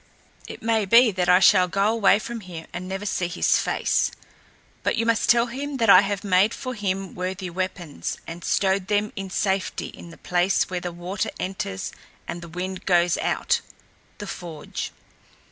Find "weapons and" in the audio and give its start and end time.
7.51-8.43